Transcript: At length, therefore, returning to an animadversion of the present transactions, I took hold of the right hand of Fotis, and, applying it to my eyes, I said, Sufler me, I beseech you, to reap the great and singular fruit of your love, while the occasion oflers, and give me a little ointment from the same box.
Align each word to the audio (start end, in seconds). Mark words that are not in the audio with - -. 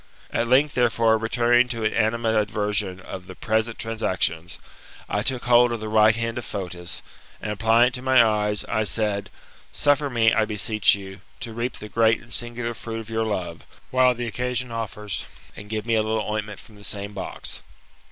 At 0.31 0.47
length, 0.47 0.73
therefore, 0.73 1.15
returning 1.19 1.67
to 1.69 1.83
an 1.83 1.93
animadversion 1.93 3.01
of 3.01 3.27
the 3.27 3.35
present 3.35 3.77
transactions, 3.77 4.57
I 5.07 5.21
took 5.21 5.43
hold 5.45 5.71
of 5.71 5.79
the 5.79 5.89
right 5.89 6.15
hand 6.15 6.39
of 6.39 6.43
Fotis, 6.45 7.03
and, 7.39 7.51
applying 7.51 7.89
it 7.89 7.93
to 7.93 8.01
my 8.01 8.25
eyes, 8.25 8.65
I 8.67 8.83
said, 8.83 9.29
Sufler 9.71 10.09
me, 10.11 10.33
I 10.33 10.45
beseech 10.45 10.95
you, 10.95 11.21
to 11.41 11.53
reap 11.53 11.77
the 11.77 11.87
great 11.87 12.19
and 12.19 12.33
singular 12.33 12.73
fruit 12.73 12.99
of 12.99 13.11
your 13.11 13.25
love, 13.25 13.59
while 13.91 14.15
the 14.15 14.25
occasion 14.25 14.71
oflers, 14.71 15.25
and 15.55 15.69
give 15.69 15.85
me 15.85 15.93
a 15.93 16.01
little 16.01 16.25
ointment 16.27 16.59
from 16.59 16.77
the 16.77 16.83
same 16.83 17.13
box. 17.13 17.61